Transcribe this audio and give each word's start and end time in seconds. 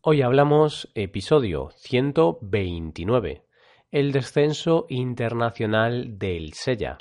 Hoy 0.00 0.22
hablamos 0.22 0.88
episodio 0.94 1.70
129, 1.74 3.42
el 3.90 4.12
descenso 4.12 4.86
internacional 4.88 6.20
del 6.20 6.52
Sella. 6.52 6.98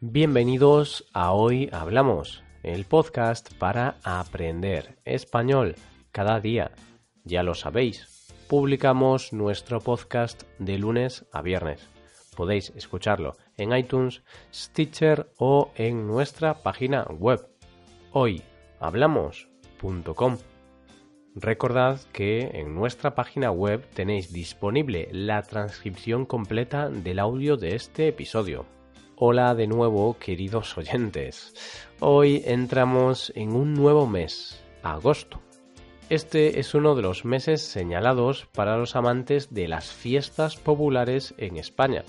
Bienvenidos 0.00 1.08
a 1.12 1.30
Hoy 1.30 1.68
Hablamos, 1.70 2.42
el 2.64 2.84
podcast 2.84 3.54
para 3.54 3.98
aprender 4.02 4.98
español 5.04 5.76
cada 6.10 6.40
día. 6.40 6.72
Ya 7.22 7.44
lo 7.44 7.54
sabéis, 7.54 8.34
publicamos 8.48 9.32
nuestro 9.32 9.78
podcast 9.78 10.42
de 10.58 10.76
lunes 10.76 11.24
a 11.30 11.40
viernes. 11.40 11.88
Podéis 12.36 12.70
escucharlo 12.74 13.36
en 13.56 13.76
iTunes, 13.76 14.22
Stitcher 14.52 15.30
o 15.38 15.70
en 15.76 16.06
nuestra 16.06 16.62
página 16.62 17.04
web 17.04 17.48
hoyhablamos.com. 18.12 20.38
Recordad 21.36 22.00
que 22.12 22.42
en 22.54 22.76
nuestra 22.76 23.16
página 23.16 23.50
web 23.50 23.84
tenéis 23.92 24.32
disponible 24.32 25.08
la 25.10 25.42
transcripción 25.42 26.26
completa 26.26 26.88
del 26.88 27.18
audio 27.18 27.56
de 27.56 27.74
este 27.74 28.06
episodio. 28.06 28.66
Hola 29.16 29.56
de 29.56 29.66
nuevo, 29.66 30.16
queridos 30.18 30.78
oyentes. 30.78 31.54
Hoy 31.98 32.42
entramos 32.44 33.32
en 33.34 33.52
un 33.52 33.74
nuevo 33.74 34.06
mes, 34.06 34.62
agosto. 34.82 35.40
Este 36.08 36.60
es 36.60 36.72
uno 36.74 36.94
de 36.94 37.02
los 37.02 37.24
meses 37.24 37.62
señalados 37.62 38.46
para 38.54 38.76
los 38.76 38.94
amantes 38.94 39.52
de 39.52 39.66
las 39.66 39.92
fiestas 39.92 40.56
populares 40.56 41.34
en 41.38 41.56
España. 41.56 42.04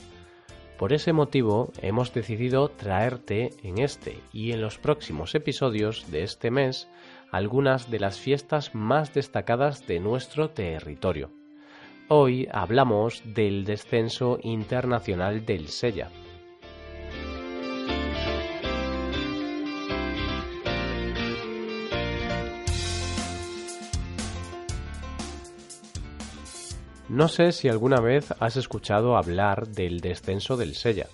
Por 0.78 0.92
ese 0.92 1.14
motivo 1.14 1.72
hemos 1.82 2.14
decidido 2.14 2.68
traerte 2.68 3.52
en 3.64 3.78
este 3.78 4.20
y 4.34 4.52
en 4.52 4.62
los 4.62 4.78
próximos 4.78 5.34
episodios 5.34 6.12
de 6.12 6.24
este 6.24 6.52
mes 6.52 6.90
algunas 7.32 7.90
de 7.90 8.00
las 8.00 8.20
fiestas 8.20 8.76
más 8.76 9.14
destacadas 9.14 9.88
de 9.88 10.02
nuestro 10.02 10.50
territorio. 10.50 11.32
Hoy 12.09 12.50
hablamos 12.52 13.23
del 13.26 13.64
descenso 13.64 14.38
internacional 14.44 15.45
del 15.45 15.70
Sella 15.70 16.09
No 27.16 27.30
sé 27.30 27.53
si 27.53 27.69
alguna 27.69 28.02
vez 28.02 28.33
has 28.41 28.58
escuchado 28.58 29.16
hablar 29.16 29.69
del 29.69 30.02
descenso 30.02 30.58
del 30.58 30.75
Sella. 30.75 31.08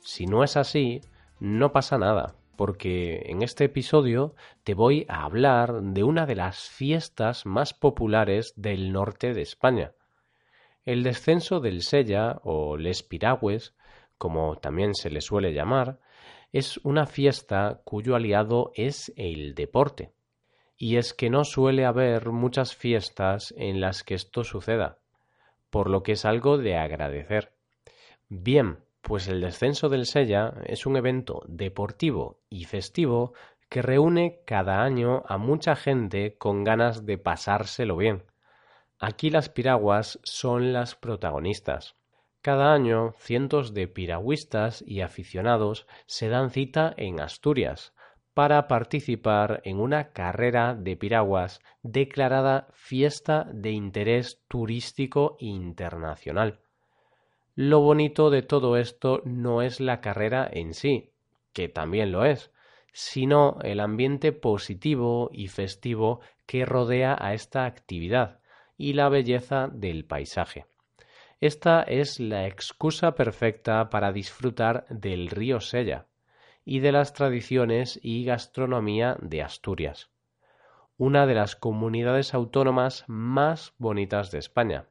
Si 0.00 0.24
no 0.24 0.44
es 0.44 0.56
así, 0.56 1.00
no 1.40 1.72
pasa 1.72 1.98
nada, 1.98 2.36
porque 2.54 3.24
en 3.26 3.42
este 3.42 3.64
episodio 3.64 4.36
te 4.62 4.74
voy 4.74 5.04
a 5.08 5.24
hablar 5.24 5.82
de 5.82 6.04
una 6.04 6.26
de 6.26 6.36
las 6.36 6.68
fiestas 6.68 7.44
más 7.44 7.74
populares 7.74 8.52
del 8.54 8.92
norte 8.92 9.34
de 9.34 9.42
España. 9.42 9.94
El 10.84 11.02
descenso 11.02 11.58
del 11.58 11.82
Sella, 11.82 12.38
o 12.44 12.76
Les 12.76 13.02
Piragües, 13.02 13.74
como 14.18 14.58
también 14.58 14.94
se 14.94 15.10
le 15.10 15.20
suele 15.20 15.52
llamar, 15.52 15.98
es 16.52 16.76
una 16.84 17.06
fiesta 17.06 17.80
cuyo 17.82 18.14
aliado 18.14 18.70
es 18.76 19.12
el 19.16 19.56
deporte. 19.56 20.12
Y 20.76 20.98
es 20.98 21.12
que 21.12 21.30
no 21.30 21.42
suele 21.42 21.84
haber 21.84 22.30
muchas 22.30 22.76
fiestas 22.76 23.52
en 23.56 23.80
las 23.80 24.04
que 24.04 24.14
esto 24.14 24.44
suceda 24.44 25.01
por 25.72 25.88
lo 25.88 26.02
que 26.02 26.12
es 26.12 26.26
algo 26.26 26.58
de 26.58 26.76
agradecer. 26.76 27.54
Bien, 28.28 28.84
pues 29.00 29.26
el 29.26 29.40
descenso 29.40 29.88
del 29.88 30.04
Sella 30.04 30.52
es 30.66 30.84
un 30.84 30.96
evento 30.96 31.42
deportivo 31.48 32.42
y 32.50 32.66
festivo 32.66 33.32
que 33.70 33.80
reúne 33.80 34.42
cada 34.44 34.82
año 34.82 35.22
a 35.26 35.38
mucha 35.38 35.74
gente 35.74 36.36
con 36.36 36.62
ganas 36.62 37.06
de 37.06 37.16
pasárselo 37.16 37.96
bien. 37.96 38.24
Aquí 38.98 39.30
las 39.30 39.48
piraguas 39.48 40.20
son 40.24 40.74
las 40.74 40.94
protagonistas. 40.94 41.96
Cada 42.42 42.74
año 42.74 43.14
cientos 43.16 43.72
de 43.72 43.88
piragüistas 43.88 44.84
y 44.86 45.00
aficionados 45.00 45.86
se 46.04 46.28
dan 46.28 46.50
cita 46.50 46.92
en 46.98 47.18
Asturias, 47.18 47.94
para 48.34 48.66
participar 48.66 49.60
en 49.64 49.78
una 49.78 50.12
carrera 50.12 50.74
de 50.74 50.96
piraguas 50.96 51.60
declarada 51.82 52.68
fiesta 52.72 53.46
de 53.52 53.72
interés 53.72 54.40
turístico 54.48 55.36
internacional. 55.38 56.60
Lo 57.54 57.80
bonito 57.80 58.30
de 58.30 58.42
todo 58.42 58.76
esto 58.78 59.20
no 59.24 59.60
es 59.60 59.80
la 59.80 60.00
carrera 60.00 60.48
en 60.50 60.72
sí, 60.72 61.10
que 61.52 61.68
también 61.68 62.10
lo 62.10 62.24
es, 62.24 62.50
sino 62.92 63.58
el 63.62 63.80
ambiente 63.80 64.32
positivo 64.32 65.30
y 65.32 65.48
festivo 65.48 66.20
que 66.46 66.64
rodea 66.64 67.16
a 67.18 67.34
esta 67.34 67.66
actividad 67.66 68.40
y 68.78 68.94
la 68.94 69.08
belleza 69.08 69.68
del 69.72 70.04
paisaje. 70.04 70.66
Esta 71.40 71.82
es 71.82 72.20
la 72.20 72.46
excusa 72.46 73.14
perfecta 73.14 73.90
para 73.90 74.12
disfrutar 74.12 74.86
del 74.88 75.28
río 75.28 75.60
Sella, 75.60 76.06
y 76.64 76.80
de 76.80 76.92
las 76.92 77.12
tradiciones 77.12 77.98
y 78.02 78.24
gastronomía 78.24 79.16
de 79.20 79.42
Asturias, 79.42 80.10
una 80.96 81.26
de 81.26 81.34
las 81.34 81.56
comunidades 81.56 82.34
autónomas 82.34 83.04
más 83.08 83.74
bonitas 83.78 84.30
de 84.30 84.38
España. 84.38 84.86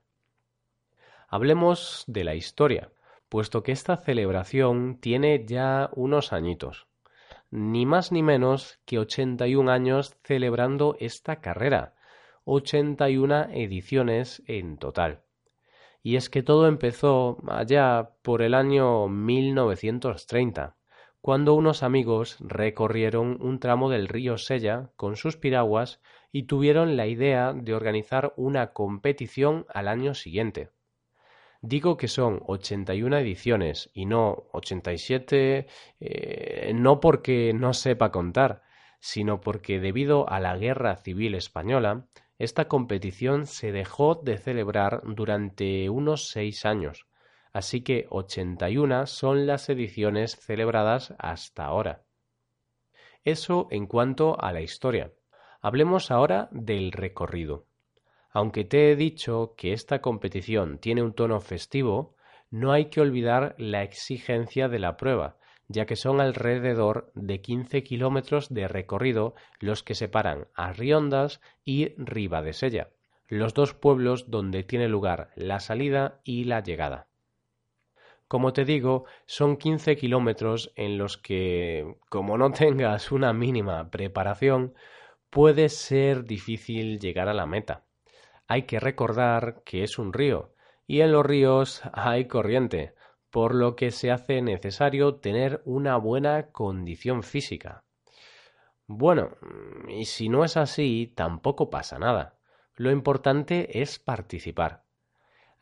Hablemos 1.28 2.04
de 2.08 2.24
la 2.26 2.36
historia, 2.36 2.92
puesto 3.30 3.64
que 3.64 3.72
esta 3.72 3.96
celebración 3.96 4.98
tiene 5.00 5.46
ya 5.46 5.90
unos 5.94 6.34
añitos, 6.34 6.88
ni 7.50 7.86
más 7.86 8.12
ni 8.12 8.24
menos 8.24 8.80
que 8.86 9.00
81 9.00 9.72
años 9.72 10.18
celebrando 10.24 10.98
esta 11.00 11.38
carrera, 11.40 11.96
81 12.44 13.48
ediciones 13.52 14.44
en 14.48 14.78
total. 14.78 15.22
Y 16.04 16.16
es 16.16 16.30
que 16.30 16.44
todo 16.44 16.68
empezó 16.68 17.38
allá 17.48 18.12
por 18.22 18.42
el 18.42 18.54
año 18.54 19.08
1930, 19.08 20.76
cuando 21.22 21.54
unos 21.54 21.84
amigos 21.84 22.38
recorrieron 22.40 23.38
un 23.42 23.60
tramo 23.60 23.92
del 23.92 24.08
río 24.08 24.40
Sella 24.40 24.90
con 24.96 25.16
sus 25.16 25.38
piraguas 25.38 26.02
y 26.32 26.44
tuvieron 26.44 26.98
la 26.98 27.06
idea 27.06 27.54
de 27.54 27.76
organizar 27.76 28.34
una 28.38 28.74
competición 28.74 29.68
al 29.70 29.88
año 29.88 30.16
siguiente. 30.16 30.70
Digo 31.62 31.96
que 31.96 32.08
son 32.08 32.42
81 32.48 33.18
ediciones 33.20 33.92
y 33.94 34.08
no 34.08 34.48
87, 34.52 35.68
eh, 36.00 36.72
no 36.74 37.00
porque 37.00 37.54
no 37.54 37.74
sepa 37.74 38.12
contar, 38.12 38.64
sino 39.00 39.42
porque 39.42 39.80
debido 39.80 40.28
a 40.28 40.40
la 40.40 40.58
Guerra 40.58 40.96
Civil 40.96 41.36
Española, 41.36 42.08
esta 42.40 42.68
competición 42.68 43.46
se 43.46 43.72
dejó 43.72 44.16
de 44.16 44.40
celebrar 44.40 45.04
durante 45.06 45.88
unos 45.92 46.30
seis 46.30 46.66
años 46.66 47.06
así 47.54 47.82
que 47.82 48.08
81 48.10 49.08
son 49.08 49.46
las 49.46 49.70
ediciones 49.70 50.38
celebradas 50.38 51.14
hasta 51.18 51.66
ahora. 51.66 52.04
Eso 53.24 53.68
en 53.72 53.86
cuanto 53.86 54.42
a 54.42 54.52
la 54.52 54.62
historia. 54.62 55.12
Hablemos 55.62 56.10
ahora 56.10 56.50
del 56.52 56.92
recorrido. 56.92 57.68
Aunque 58.32 58.64
te 58.64 58.92
he 58.92 58.96
dicho 58.96 59.54
que 59.58 59.74
esta 59.74 60.02
competición 60.02 60.80
tiene 60.80 61.04
un 61.04 61.14
tono 61.14 61.40
festivo, 61.40 62.16
no 62.50 62.72
hay 62.72 62.86
que 62.86 63.02
olvidar 63.02 63.56
la 63.58 63.84
exigencia 63.84 64.70
de 64.70 64.80
la 64.80 64.98
prueba, 64.98 65.38
ya 65.68 65.86
que 65.86 65.96
son 65.96 66.20
alrededor 66.20 67.12
de 67.14 67.42
15 67.42 67.84
kilómetros 67.84 68.54
de 68.54 68.68
recorrido 68.68 69.36
los 69.60 69.84
que 69.84 69.96
separan 69.96 70.48
a 70.56 70.74
y 71.64 71.94
Ribadesella, 71.98 72.90
los 73.28 73.54
dos 73.54 73.74
pueblos 73.74 74.30
donde 74.30 74.64
tiene 74.64 74.88
lugar 74.88 75.30
la 75.36 75.60
salida 75.60 76.20
y 76.24 76.46
la 76.46 76.62
llegada. 76.62 77.11
Como 78.32 78.54
te 78.54 78.64
digo, 78.64 79.04
son 79.26 79.58
15 79.58 79.98
kilómetros 79.98 80.72
en 80.78 80.98
los 80.98 81.18
que, 81.18 81.98
como 82.08 82.38
no 82.38 82.50
tengas 82.54 83.12
una 83.12 83.34
mínima 83.34 83.90
preparación, 83.90 84.74
puede 85.30 85.68
ser 85.68 86.24
difícil 86.24 86.98
llegar 86.98 87.28
a 87.28 87.34
la 87.34 87.46
meta. 87.46 87.84
Hay 88.48 88.64
que 88.64 88.80
recordar 88.80 89.64
que 89.66 89.84
es 89.84 90.00
un 90.00 90.14
río, 90.14 90.54
y 90.88 91.02
en 91.02 91.12
los 91.12 91.26
ríos 91.26 91.82
hay 91.92 92.30
corriente, 92.30 92.96
por 93.32 93.54
lo 93.54 93.76
que 93.76 93.92
se 93.92 94.12
hace 94.12 94.42
necesario 94.42 95.16
tener 95.16 95.62
una 95.66 95.98
buena 95.98 96.54
condición 96.54 97.24
física. 97.24 97.84
Bueno, 98.88 99.32
y 99.90 100.06
si 100.06 100.30
no 100.30 100.46
es 100.46 100.56
así, 100.56 101.12
tampoco 101.18 101.70
pasa 101.70 102.00
nada. 102.00 102.40
Lo 102.76 102.92
importante 102.92 103.82
es 103.82 104.00
participar. 104.00 104.86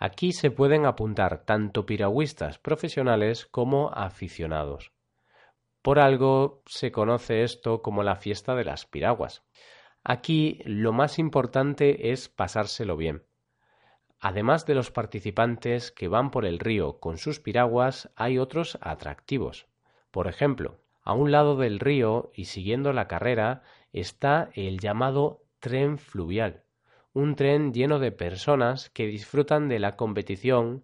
Aquí 0.02 0.32
se 0.32 0.50
pueden 0.50 0.86
apuntar 0.86 1.44
tanto 1.44 1.86
piragüistas 1.86 2.58
profesionales 2.58 3.46
como 3.46 3.92
aficionados. 3.94 4.94
Por 5.82 6.00
algo 6.00 6.64
se 6.66 6.94
conoce 6.94 7.44
esto 7.44 7.82
como 7.82 8.02
la 8.02 8.16
fiesta 8.16 8.56
de 8.56 8.64
las 8.64 8.86
piraguas. 8.86 9.44
Aquí 10.06 10.62
lo 10.64 10.94
más 10.94 11.20
importante 11.20 12.12
es 12.12 12.30
pasárselo 12.30 12.96
bien. 12.96 13.24
Además 14.22 14.66
de 14.66 14.76
los 14.76 14.90
participantes 14.90 15.92
que 15.92 16.08
van 16.08 16.32
por 16.32 16.46
el 16.46 16.60
río 16.60 17.00
con 17.02 17.18
sus 17.18 17.42
piraguas, 17.42 18.10
hay 18.16 18.38
otros 18.38 18.78
atractivos. 18.82 19.68
Por 20.12 20.28
ejemplo, 20.28 20.80
a 21.04 21.12
un 21.12 21.32
lado 21.32 21.58
del 21.58 21.80
río 21.80 22.32
y 22.34 22.46
siguiendo 22.46 22.94
la 22.94 23.10
carrera 23.10 23.64
está 23.92 24.50
el 24.54 24.80
llamado 24.80 25.44
tren 25.60 25.98
fluvial, 25.98 26.64
un 27.20 27.36
tren 27.36 27.74
lleno 27.74 28.00
de 28.00 28.12
personas 28.12 28.90
que 28.90 29.06
disfrutan 29.06 29.68
de 29.68 29.80
la 29.80 29.96
competición, 29.96 30.84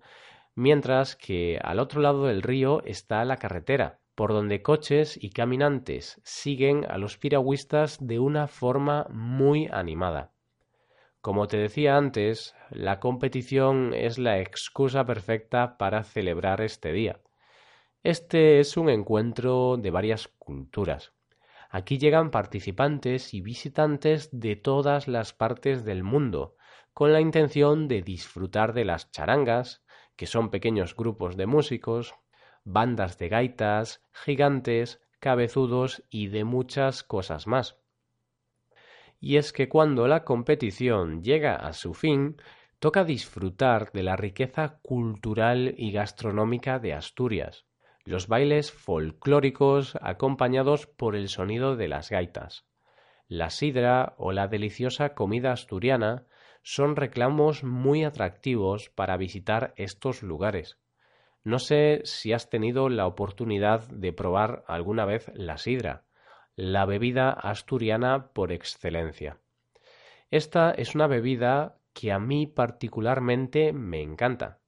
mientras 0.54 1.16
que 1.16 1.60
al 1.64 1.80
otro 1.80 2.02
lado 2.02 2.26
del 2.26 2.42
río 2.42 2.84
está 2.84 3.24
la 3.26 3.38
carretera, 3.38 4.00
por 4.16 4.32
donde 4.34 4.62
coches 4.62 5.18
y 5.22 5.30
caminantes 5.30 6.22
siguen 6.24 6.86
a 6.90 6.98
los 6.98 7.18
piragüistas 7.18 8.06
de 8.06 8.20
una 8.20 8.48
forma 8.48 9.08
muy 9.10 9.68
animada. 9.72 10.32
Como 11.22 11.48
te 11.48 11.58
decía 11.58 11.98
antes, 11.98 12.54
la 12.70 13.00
competición 13.00 13.94
es 13.96 14.20
la 14.20 14.40
excusa 14.40 15.06
perfecta 15.06 15.78
para 15.78 16.04
celebrar 16.04 16.62
este 16.62 16.92
día. 16.92 17.20
Este 18.04 18.60
es 18.60 18.78
un 18.78 18.90
encuentro 18.90 19.78
de 19.78 19.90
varias 19.90 20.28
culturas. 20.28 21.15
Aquí 21.78 21.98
llegan 21.98 22.32
participantes 22.32 23.34
y 23.34 23.42
visitantes 23.42 24.30
de 24.32 24.56
todas 24.56 25.10
las 25.10 25.34
partes 25.34 25.84
del 25.84 26.04
mundo, 26.04 26.56
con 26.94 27.12
la 27.12 27.20
intención 27.20 27.90
de 27.90 28.02
disfrutar 28.02 28.72
de 28.72 28.86
las 28.86 29.12
charangas, 29.12 29.84
que 30.16 30.26
son 30.26 30.52
pequeños 30.52 30.96
grupos 30.96 31.36
de 31.36 31.48
músicos, 31.48 32.16
bandas 32.64 33.18
de 33.18 33.28
gaitas, 33.28 34.02
gigantes, 34.14 35.02
cabezudos 35.20 36.02
y 36.10 36.28
de 36.28 36.46
muchas 36.46 37.04
cosas 37.04 37.46
más. 37.46 37.78
Y 39.20 39.36
es 39.36 39.52
que 39.52 39.68
cuando 39.68 40.08
la 40.08 40.24
competición 40.24 41.24
llega 41.24 41.58
a 41.58 41.74
su 41.74 41.94
fin, 41.94 42.38
toca 42.80 43.04
disfrutar 43.04 43.92
de 43.92 44.04
la 44.04 44.16
riqueza 44.16 44.80
cultural 44.82 45.76
y 45.78 45.92
gastronómica 45.92 46.80
de 46.80 46.94
Asturias, 46.94 47.66
los 48.06 48.28
bailes 48.28 48.72
folclóricos 48.72 49.98
acompañados 50.02 50.86
por 50.86 51.16
el 51.16 51.28
sonido 51.28 51.76
de 51.76 51.88
las 51.88 52.12
gaitas. 52.12 52.66
La 53.28 53.50
sidra 53.50 54.14
o 54.18 54.32
la 54.32 54.48
deliciosa 54.48 55.16
comida 55.16 55.52
asturiana 55.52 56.28
son 56.62 56.96
reclamos 56.96 57.64
muy 57.64 58.04
atractivos 58.04 58.90
para 58.90 59.18
visitar 59.18 59.74
estos 59.76 60.22
lugares. 60.22 60.78
No 61.44 61.60
sé 61.60 62.02
si 62.06 62.34
has 62.34 62.50
tenido 62.50 62.90
la 62.90 63.08
oportunidad 63.08 63.88
de 63.90 64.14
probar 64.14 64.64
alguna 64.68 65.06
vez 65.06 65.32
la 65.34 65.58
sidra, 65.58 66.04
la 66.56 66.86
bebida 66.86 67.32
asturiana 67.32 68.30
por 68.34 68.52
excelencia. 68.52 69.40
Esta 70.32 70.72
es 70.72 70.96
una 70.96 71.08
bebida 71.08 71.78
que 71.94 72.12
a 72.12 72.20
mí 72.20 72.48
particularmente 72.48 73.74
me 73.74 74.02
encanta. 74.02 74.60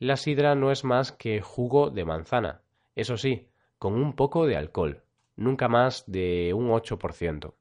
La 0.00 0.16
sidra 0.16 0.54
no 0.54 0.70
es 0.70 0.82
más 0.82 1.12
que 1.12 1.42
jugo 1.42 1.90
de 1.90 2.06
manzana, 2.06 2.62
eso 2.94 3.18
sí, 3.18 3.50
con 3.78 3.92
un 3.92 4.14
poco 4.14 4.46
de 4.46 4.56
alcohol, 4.56 5.04
nunca 5.36 5.68
más 5.68 6.10
de 6.10 6.54
un 6.54 6.70
8%. 6.70 7.52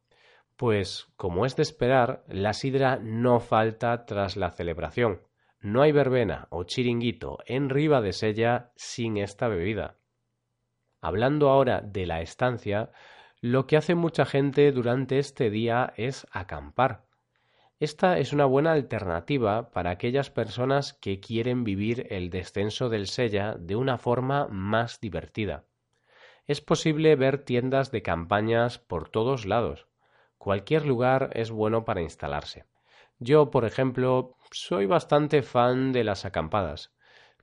Pues, 0.55 1.09
como 1.17 1.45
es 1.45 1.57
de 1.57 1.63
esperar, 1.63 2.23
la 2.29 2.53
sidra 2.53 2.97
no 3.01 3.41
falta 3.41 4.05
tras 4.05 4.37
la 4.37 4.51
celebración. 4.51 5.21
No 5.59 5.81
hay 5.81 5.91
verbena 5.91 6.47
o 6.49 6.63
chiringuito 6.63 7.39
en 7.45 7.69
Riva 7.69 7.99
de 7.99 8.13
Sella 8.13 8.71
sin 8.77 9.17
esta 9.17 9.49
bebida. 9.49 9.97
Hablando 11.01 11.49
ahora 11.49 11.81
de 11.81 12.05
la 12.05 12.21
estancia, 12.21 12.89
lo 13.41 13.67
que 13.67 13.75
hace 13.75 13.95
mucha 13.95 14.23
gente 14.23 14.71
durante 14.71 15.19
este 15.19 15.49
día 15.49 15.93
es 15.97 16.25
acampar. 16.31 17.08
Esta 17.79 18.19
es 18.19 18.33
una 18.33 18.45
buena 18.45 18.73
alternativa 18.73 19.71
para 19.71 19.89
aquellas 19.89 20.29
personas 20.29 20.93
que 20.93 21.19
quieren 21.19 21.63
vivir 21.63 22.07
el 22.09 22.29
descenso 22.29 22.89
del 22.89 23.07
Sella 23.07 23.55
de 23.57 23.75
una 23.75 23.97
forma 23.97 24.47
más 24.47 24.99
divertida. 24.99 25.65
Es 26.45 26.61
posible 26.61 27.15
ver 27.15 27.43
tiendas 27.43 27.91
de 27.91 28.01
campañas 28.01 28.79
por 28.79 29.09
todos 29.09 29.45
lados, 29.45 29.89
Cualquier 30.39 30.85
lugar 30.85 31.31
es 31.33 31.51
bueno 31.51 31.83
para 31.83 32.01
instalarse. 32.01 32.63
Yo, 33.19 33.51
por 33.51 33.65
ejemplo, 33.65 34.37
soy 34.51 34.85
bastante 34.85 35.41
fan 35.41 35.91
de 35.91 36.05
las 36.05 36.23
acampadas. 36.23 36.93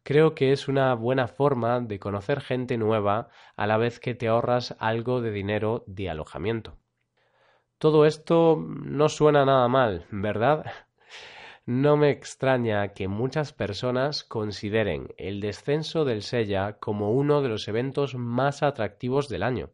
Creo 0.03 0.35
que 0.35 0.51
es 0.51 0.67
una 0.67 0.95
buena 0.95 1.29
forma 1.29 1.81
de 1.81 1.99
conocer 1.99 2.41
gente 2.41 2.79
nueva 2.79 3.29
a 3.55 3.67
la 3.67 3.77
vez 3.77 4.01
que 4.01 4.15
te 4.15 4.29
ahorras 4.29 4.77
algo 4.79 5.21
de 5.21 5.31
dinero 5.31 5.85
de 5.87 6.09
alojamiento. 6.09 6.79
Todo 7.79 8.07
esto 8.07 8.57
no 8.57 9.11
suena 9.11 9.45
nada 9.45 9.69
mal, 9.69 10.07
¿verdad? 10.11 10.65
No 11.67 11.99
me 11.99 12.11
extraña 12.11 12.95
que 12.95 13.07
muchas 13.07 13.53
personas 13.53 14.25
consideren 14.25 15.13
el 15.19 15.41
descenso 15.41 16.07
del 16.07 16.23
Sella 16.23 16.79
como 16.79 17.11
uno 17.11 17.43
de 17.43 17.51
los 17.51 17.69
eventos 17.69 18.15
más 18.15 18.63
atractivos 18.63 19.29
del 19.29 19.43
año. 19.43 19.73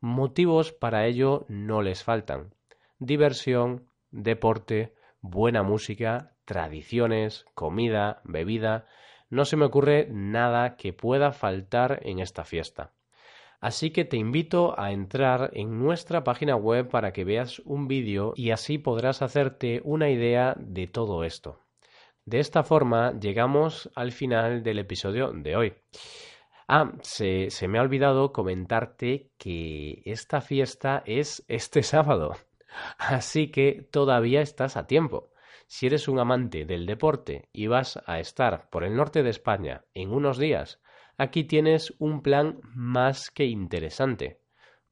Motivos 0.00 0.72
para 0.72 1.04
ello 1.04 1.44
no 1.48 1.82
les 1.82 2.04
faltan. 2.04 2.54
Diversión, 2.98 3.90
deporte, 4.10 4.94
buena 5.20 5.62
música, 5.62 6.36
tradiciones, 6.46 7.44
comida, 7.54 8.22
bebida. 8.24 8.86
No 9.28 9.44
se 9.44 9.56
me 9.56 9.66
ocurre 9.66 10.08
nada 10.10 10.76
que 10.76 10.94
pueda 10.94 11.32
faltar 11.32 12.00
en 12.02 12.20
esta 12.20 12.44
fiesta. 12.44 12.92
Así 13.60 13.90
que 13.90 14.04
te 14.04 14.16
invito 14.16 14.78
a 14.78 14.92
entrar 14.92 15.50
en 15.54 15.78
nuestra 15.78 16.24
página 16.24 16.56
web 16.56 16.88
para 16.88 17.12
que 17.12 17.24
veas 17.24 17.60
un 17.60 17.88
vídeo 17.88 18.32
y 18.36 18.50
así 18.50 18.78
podrás 18.78 19.22
hacerte 19.22 19.80
una 19.84 20.10
idea 20.10 20.54
de 20.58 20.86
todo 20.86 21.24
esto. 21.24 21.60
De 22.24 22.40
esta 22.40 22.64
forma 22.64 23.18
llegamos 23.18 23.90
al 23.94 24.12
final 24.12 24.62
del 24.62 24.80
episodio 24.80 25.32
de 25.32 25.56
hoy. 25.56 25.74
Ah, 26.68 26.92
se, 27.02 27.48
me 27.68 27.78
ha 27.78 27.82
olvidado 27.82 28.32
comentarte 28.32 29.30
que 29.38 30.02
esta 30.04 30.40
fiesta 30.40 31.04
es 31.06 31.44
este 31.46 31.84
sábado. 31.84 32.32
Así 32.98 33.52
que 33.52 33.88
todavía 33.92 34.40
estás 34.40 34.76
a 34.76 34.88
tiempo. 34.88 35.30
Si 35.68 35.86
eres 35.86 36.08
un 36.08 36.18
amante 36.18 36.64
del 36.64 36.86
deporte 36.86 37.48
y 37.52 37.68
vas 37.68 38.00
a 38.06 38.18
estar 38.18 38.68
por 38.70 38.82
el 38.82 38.96
norte 38.96 39.22
de 39.22 39.30
España 39.30 39.84
en 39.94 40.12
unos 40.12 40.38
días, 40.38 40.80
aquí 41.16 41.44
tienes 41.44 41.94
un 41.98 42.22
plan 42.22 42.60
más 42.74 43.30
que 43.30 43.44
interesante. 43.44 44.40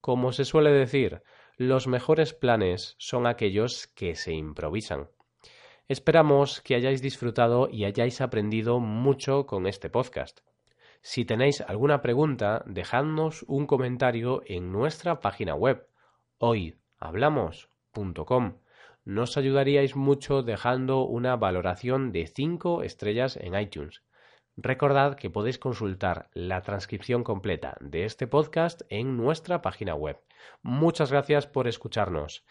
Como 0.00 0.32
se 0.32 0.44
suele 0.44 0.70
decir, 0.70 1.22
los 1.56 1.86
mejores 1.86 2.34
planes 2.34 2.96
son 2.98 3.26
aquellos 3.26 3.86
que 3.88 4.16
se 4.16 4.32
improvisan. 4.32 5.08
Esperamos 5.86 6.62
que 6.62 6.74
hayáis 6.74 7.02
disfrutado 7.02 7.68
y 7.70 7.84
hayáis 7.84 8.20
aprendido 8.20 8.80
mucho 8.80 9.46
con 9.46 9.66
este 9.66 9.88
podcast. 9.90 10.40
Si 11.02 11.26
tenéis 11.26 11.60
alguna 11.60 12.00
pregunta, 12.00 12.64
dejadnos 12.66 13.44
un 13.46 13.66
comentario 13.66 14.42
en 14.46 14.72
nuestra 14.72 15.20
página 15.20 15.54
web 15.54 15.86
hoyhablamos.com. 16.38 18.58
Nos 19.04 19.36
ayudaríais 19.36 19.96
mucho 19.96 20.42
dejando 20.42 21.04
una 21.04 21.36
valoración 21.36 22.10
de 22.10 22.26
5 22.26 22.82
estrellas 22.82 23.36
en 23.36 23.54
iTunes. 23.54 24.02
Recordad 24.56 25.16
que 25.16 25.30
podéis 25.30 25.58
consultar 25.58 26.30
la 26.32 26.62
transcripción 26.62 27.24
completa 27.24 27.76
de 27.80 28.04
este 28.04 28.26
podcast 28.26 28.82
en 28.88 29.16
nuestra 29.16 29.62
página 29.62 29.94
web. 29.94 30.20
Muchas 30.62 31.10
gracias 31.10 31.46
por 31.46 31.66
escucharnos 31.66 32.44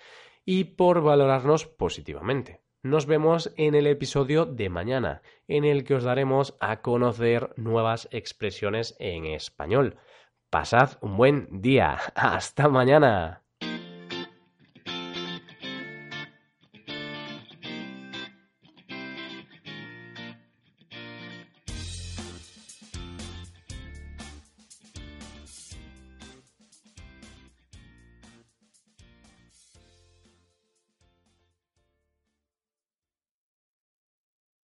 y 0.44 0.66
por 0.66 1.02
valorarnos 1.02 1.66
positivamente. 1.66 2.62
Nos 2.82 3.06
vemos 3.06 3.54
en 3.56 3.76
el 3.76 3.88
episodio 3.88 4.46
de 4.46 4.68
mañana, 4.68 5.22
en 5.48 5.64
el 5.64 5.86
que 5.86 5.96
os 5.96 6.04
daremos 6.04 6.58
a 6.60 6.82
conocer 6.82 7.54
nuevas 7.56 8.10
expresiones 8.12 8.98
en 9.00 9.26
español. 9.26 9.96
Pasad 10.50 10.98
un 11.00 11.16
buen 11.16 11.62
día. 11.62 11.98
Hasta 12.16 12.68
mañana. 12.68 13.43